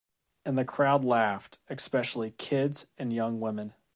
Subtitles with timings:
[0.43, 3.73] And the crowd laughed, especially kids and young women.